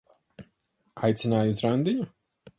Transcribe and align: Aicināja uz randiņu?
Aicināja 1.09 1.53
uz 1.53 1.63
randiņu? 1.69 2.11